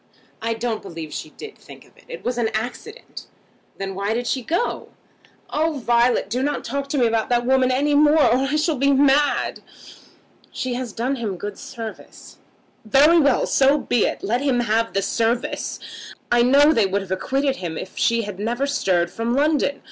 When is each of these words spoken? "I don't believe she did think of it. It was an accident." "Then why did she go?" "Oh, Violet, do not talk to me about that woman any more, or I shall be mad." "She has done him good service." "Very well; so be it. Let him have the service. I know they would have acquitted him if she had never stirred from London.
"I 0.41 0.55
don't 0.55 0.81
believe 0.81 1.13
she 1.13 1.29
did 1.29 1.59
think 1.59 1.85
of 1.85 1.95
it. 1.95 2.05
It 2.07 2.23
was 2.25 2.39
an 2.39 2.49
accident." 2.55 3.27
"Then 3.77 3.93
why 3.93 4.15
did 4.15 4.25
she 4.25 4.41
go?" 4.41 4.87
"Oh, 5.51 5.73
Violet, 5.73 6.27
do 6.27 6.41
not 6.41 6.63
talk 6.63 6.89
to 6.89 6.97
me 6.97 7.05
about 7.05 7.29
that 7.29 7.45
woman 7.45 7.69
any 7.71 7.93
more, 7.93 8.19
or 8.23 8.37
I 8.49 8.55
shall 8.55 8.77
be 8.77 8.91
mad." 8.93 9.59
"She 10.51 10.73
has 10.73 10.91
done 10.91 11.17
him 11.17 11.37
good 11.37 11.59
service." 11.59 12.39
"Very 12.83 13.19
well; 13.19 13.45
so 13.45 13.77
be 13.77 14.07
it. 14.07 14.23
Let 14.23 14.41
him 14.41 14.61
have 14.61 14.93
the 14.93 15.03
service. 15.03 15.77
I 16.31 16.41
know 16.41 16.73
they 16.73 16.87
would 16.87 17.01
have 17.03 17.11
acquitted 17.11 17.57
him 17.57 17.77
if 17.77 17.95
she 17.95 18.23
had 18.23 18.39
never 18.39 18.65
stirred 18.65 19.11
from 19.11 19.35
London. 19.35 19.79